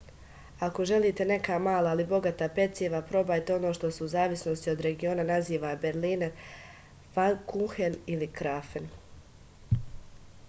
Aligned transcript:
ako 0.67 0.85
želite 0.91 1.25
neka 1.31 1.57
mala 1.65 1.89
ali 1.95 2.05
bogata 2.13 2.47
peciva 2.55 3.01
probajte 3.11 3.55
ono 3.57 3.73
što 3.79 3.91
se 3.97 4.03
u 4.03 4.07
zavisnosti 4.13 4.71
od 4.73 4.81
regiona 4.85 5.25
naziva 5.31 5.75
berliner 5.83 6.31
fankuhen 7.17 7.99
ili 8.15 8.31
krafen 8.41 8.89